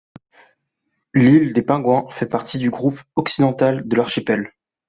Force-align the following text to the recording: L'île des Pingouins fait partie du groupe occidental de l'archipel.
L'île 1.13 1.53
des 1.53 1.61
Pingouins 1.61 2.09
fait 2.09 2.25
partie 2.25 2.57
du 2.57 2.71
groupe 2.71 2.99
occidental 3.15 3.87
de 3.87 3.95
l'archipel. 3.95 4.49